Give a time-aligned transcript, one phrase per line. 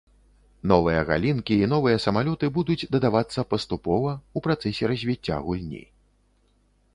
[0.69, 5.83] Новыя галінкі і новыя самалёты будуць дадавацца паступова, у працэсе развіцця гульні.